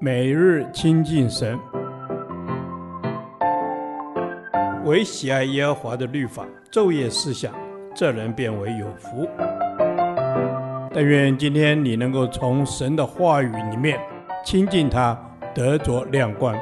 [0.00, 1.58] 每日亲近神，
[4.84, 7.54] 唯喜爱耶和华的律法，昼夜思想，
[7.94, 9.26] 这人便为有福。
[10.92, 13.98] 但愿今天你能够从神的话语里面
[14.44, 15.18] 亲近他，
[15.54, 16.56] 得着亮光。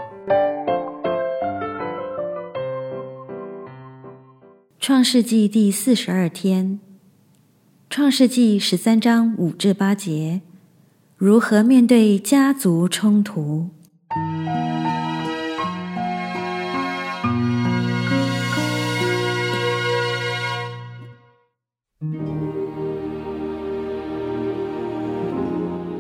[4.78, 6.80] 创世纪第四十二天，
[7.90, 10.40] 创世纪十三章五至八节，
[11.24, 13.68] 如何面对家族冲突？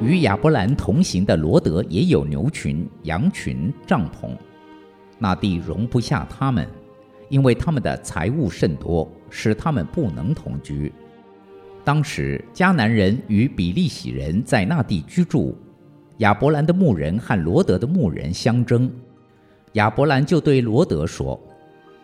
[0.02, 4.36] 与亚伯兰同行的罗德也有牛群、羊群、帐篷，
[5.20, 6.66] 那地容不下他们。
[7.28, 10.92] 因为他们的财物甚多，使他们不能同居。
[11.84, 15.56] 当时迦南人与比利洗人在那地居住，
[16.18, 18.88] 亚伯兰的牧人和罗德的牧人相争。
[19.72, 21.40] 亚伯兰就对罗德说：“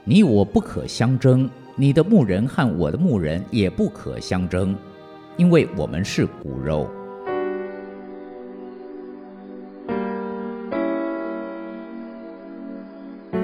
[0.02, 4.74] 你我不可相争，你的牧人和我的牧人也不可相争，
[5.36, 6.90] 因为我们是骨肉。”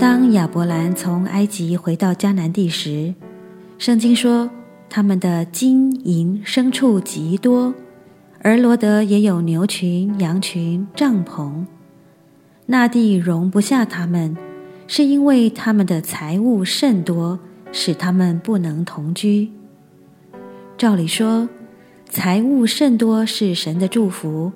[0.01, 3.15] 当亚伯兰从埃及回到迦南地时，
[3.79, 4.51] 圣经说
[4.95, 7.75] 他们的金银牲畜极多，
[8.43, 11.65] 而罗德也有牛群、羊群、帐篷。
[12.67, 14.37] 那地容不下他们，
[14.87, 17.41] 是因为他们的财物甚多，
[17.73, 19.51] 使他们不能同居。
[20.79, 21.49] 照理说，
[22.09, 24.53] 财物甚多是神的祝福。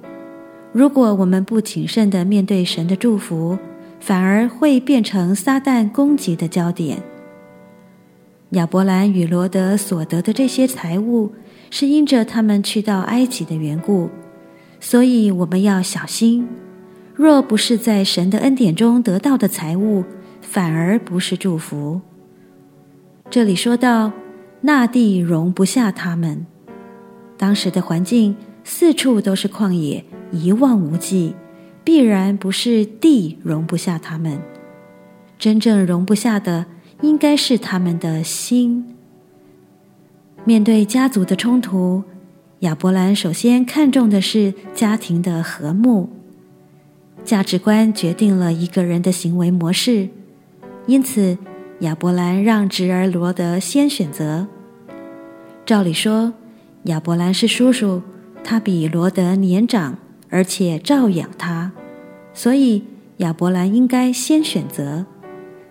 [0.70, 3.58] 如果我们不谨慎地面对神的祝福，
[3.98, 7.02] 反而会变成撒旦攻击的焦点。
[8.50, 11.32] 亚伯兰与罗得所得的这些财物，
[11.70, 14.08] 是因着他们去到埃及的缘故，
[14.80, 16.48] 所以我们要小心。
[17.14, 20.04] 若不是在神的恩典中得到的财物，
[20.40, 22.00] 反而不是祝福。
[23.28, 24.12] 这里说到
[24.62, 26.46] 那地容不下他们，
[27.36, 31.34] 当时的环境四处都是旷野，一望无际。
[31.84, 34.38] 必然不是地容不下他们，
[35.38, 36.66] 真正容不下的
[37.00, 38.96] 应该是他们的心。
[40.44, 42.02] 面对家族的冲突，
[42.60, 46.08] 亚伯兰首先看重的是家庭的和睦。
[47.24, 50.08] 价值观决定了一个人的行为模式，
[50.86, 51.36] 因此
[51.80, 54.46] 亚伯兰让侄儿罗德先选择。
[55.66, 56.32] 照理说，
[56.84, 58.02] 亚伯兰是叔叔，
[58.42, 59.98] 他比罗德年长。
[60.30, 61.72] 而且照养他，
[62.34, 62.84] 所以
[63.16, 65.06] 亚伯兰应该先选择，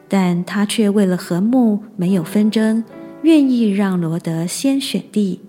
[0.08, 2.84] 但他却为了和睦，没有纷争，
[3.22, 5.42] 愿意让罗德先选地，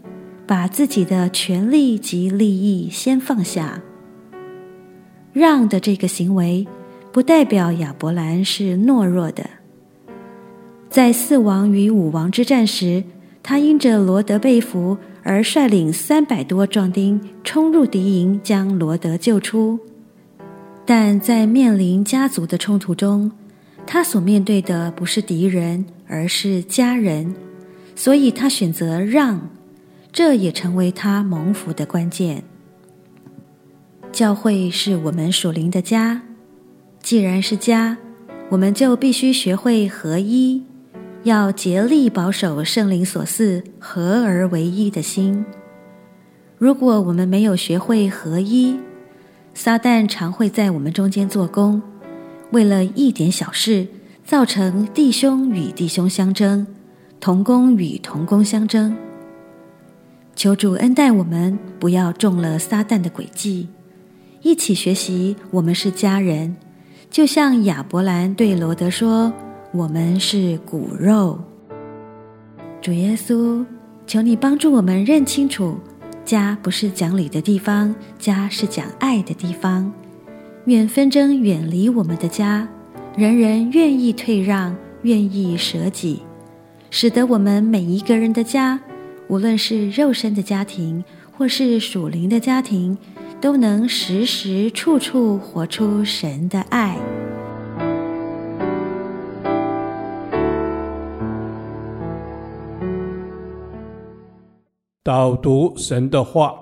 [0.46, 3.82] 把自己的权利及利益先放下。
[5.32, 6.66] 让的这个行为，
[7.12, 9.48] 不代表亚伯兰是懦弱的。
[10.88, 13.04] 在四王与五王之战时，
[13.42, 14.96] 他因着罗德被俘。
[15.24, 19.78] 而率领三百多壮丁冲入敌营，将罗德救出。
[20.86, 23.30] 但在面临家族的冲突中，
[23.90, 27.34] 他所面对的不是敌人，而是家人，
[27.96, 29.48] 所以他选择让，
[30.12, 32.44] 这也成为他蒙福的关键。
[34.12, 36.20] 教会是我们属灵的家，
[37.02, 37.96] 既然是家，
[38.50, 40.62] 我们就必须学会合一。
[41.22, 45.46] 要竭力保守圣灵所赐合而为一的心。
[46.58, 48.78] 如果我们没有学会合一，
[49.54, 51.80] 撒旦常会在我们中间做工，
[52.50, 53.86] 为了一点小事，
[54.24, 56.66] 造成弟兄与弟兄相争，
[57.20, 58.96] 同工与同工相争。
[60.34, 63.68] 求主恩待我们，不要中了撒旦的诡计。
[64.42, 66.56] 一起学习，我们是家人，
[67.10, 69.32] 就像亚伯兰对罗德说。
[69.70, 71.38] 我们是骨肉，
[72.80, 73.62] 主耶稣，
[74.06, 75.76] 求你帮助我们认清楚，
[76.24, 79.92] 家不是讲理的地方，家是讲爱的地方。
[80.68, 82.68] 愿纷争远离我们的家，
[83.16, 86.20] 人人愿意退让，愿意舍己，
[86.90, 88.78] 使得我们每一个人的家，
[89.28, 92.98] 无论是肉身的家庭，或是属灵的家庭，
[93.40, 96.98] 都能时时处处活出神的爱。
[105.02, 106.52] 导读神的话，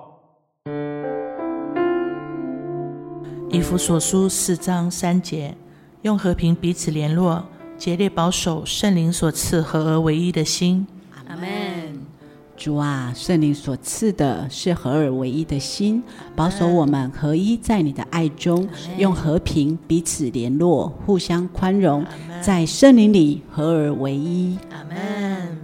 [3.49, 5.55] 以弗所书四章三节，
[6.01, 7.45] 用和平彼此联络，
[7.77, 10.85] 竭力保守圣灵所赐合而为一的心。
[11.27, 11.47] 阿门。
[12.57, 16.03] 主啊，圣灵所赐的是合而为一的心，
[16.35, 18.67] 保守我们合一在你的爱中，
[18.97, 22.03] 用和平彼此联络，互相宽容，
[22.41, 24.57] 在圣灵里合而为一。
[24.71, 25.57] 阿门。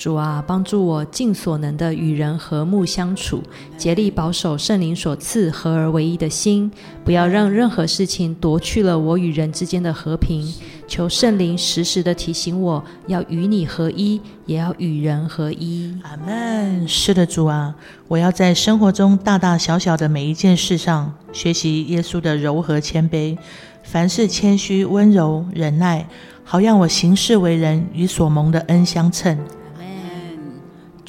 [0.00, 3.42] 主啊，帮助我尽所能的与人和睦相处，
[3.76, 6.72] 竭力保守圣灵所赐合而为一的心，
[7.04, 10.50] 不要让任何事情夺去了我与人之间的和平。
[10.88, 15.94] 求圣灵时时的提醒我，要与你合一，也要与人合一。
[16.02, 16.88] 阿门。
[16.88, 17.74] 是的，主啊，
[18.08, 23.36] 我要在生活中大大小小的每一件事上，学习耶稣的柔和谦卑，
[23.82, 26.08] 凡事谦虚温柔忍耐，
[26.42, 29.38] 好让我行事为人与所蒙的恩相称。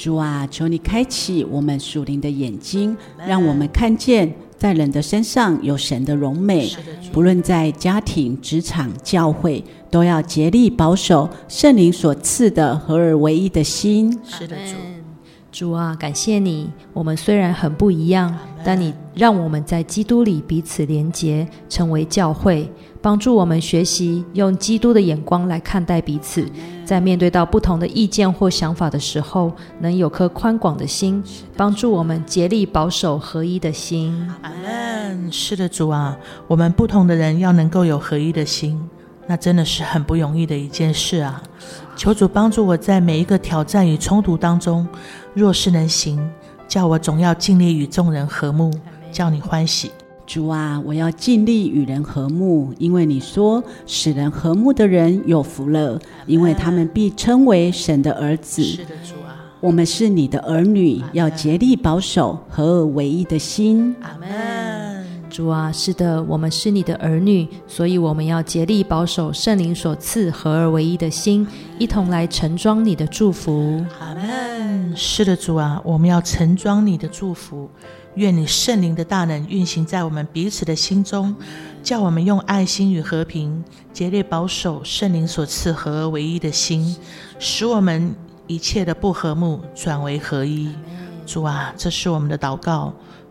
[0.02, 6.68] 主啊，求你开启我们属灵的眼睛，让我们看见在人的身上有神的荣美。
[7.12, 14.20] 不论在家庭、职场、教会，都要竭力保守圣灵所赐的合而为一的心。
[14.26, 15.01] 是的，主。
[15.52, 16.72] 主啊，感谢你。
[16.94, 18.34] 我们虽然很不一样，
[18.64, 22.72] 但你让我们在基督里彼此连结，成为教会，
[23.02, 26.48] 帮助我们学习用基督的眼光来看待彼此。
[26.86, 29.52] 在面对到不同的意见或想法的时候，
[29.82, 31.22] 能有颗宽广的心，
[31.58, 34.16] 帮助我们竭力保守合一的心。
[34.42, 35.32] 阿门。
[35.32, 36.18] 是的，主啊，
[36.48, 38.82] 我们不同的人要能够有合一的心。
[39.28, 41.42] 那真的是很不容易的一件事啊！
[41.96, 44.88] 求主帮助我在每一个挑战与冲突当中，
[45.34, 46.20] 若是能行，
[46.68, 48.72] 叫我总要尽力与众人和睦，
[49.12, 49.92] 叫你欢喜。
[50.26, 58.64] 主啊，我要尽力与人和睦，因为你说使人和睦的人有福了，因为他们必称为神的儿子。
[58.64, 63.96] 是的，主啊，我们是你的儿女，要竭力保守合而为一的心。
[64.02, 64.71] 阿门。
[65.32, 71.48] 主啊，是的，我们是你的儿女，所以我们要竭力保守圣灵所赐合而为一的心，
[71.80, 73.82] 一同来盛装你的祝福。
[74.02, 74.94] 阿门。
[74.94, 77.70] 是的，主啊，我们要盛装你的祝福，
[78.16, 81.34] 愿你圣灵的大能运行在我们彼此的心中，
[81.82, 83.64] 叫我们用爱心与和平
[83.94, 86.94] 竭力保守圣灵所赐合而为一的心，
[87.40, 88.14] 使我们
[88.48, 90.70] 一切的不和睦转为合一。
[91.26, 92.94] 主啊，这是我们的祷告。